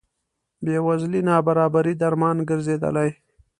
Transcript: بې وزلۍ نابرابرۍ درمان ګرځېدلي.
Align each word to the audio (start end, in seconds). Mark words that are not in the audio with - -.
بې 0.63 0.77
وزلۍ 0.87 1.21
نابرابرۍ 1.29 1.93
درمان 2.01 2.37
ګرځېدلي. 2.49 3.09